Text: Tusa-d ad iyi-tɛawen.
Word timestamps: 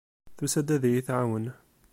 Tusa-d 0.37 0.69
ad 0.75 0.83
iyi-tɛawen. 0.85 1.45